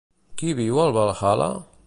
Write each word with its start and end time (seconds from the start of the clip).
Qui 0.41 0.55
viu 0.61 0.81
al 0.85 0.95
Valhalla? 0.97 1.51